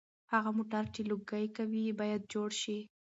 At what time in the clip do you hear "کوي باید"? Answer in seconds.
1.57-2.21